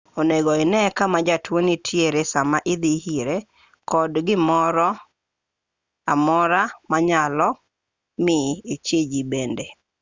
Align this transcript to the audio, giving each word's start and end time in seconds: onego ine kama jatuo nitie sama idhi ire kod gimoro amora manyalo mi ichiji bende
onego 0.19 0.51
ine 0.63 0.81
kama 0.97 1.17
jatuo 1.27 1.59
nitie 1.67 2.23
sama 2.33 2.57
idhi 2.73 2.93
ire 3.17 3.37
kod 3.89 4.11
gimoro 4.27 4.89
amora 6.13 6.61
manyalo 6.91 7.47
mi 8.23 8.39
ichiji 8.73 9.21
bende 9.31 9.65